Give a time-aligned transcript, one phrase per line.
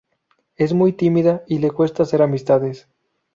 [0.55, 2.87] Es muy tímida y le cuesta hacer amistades.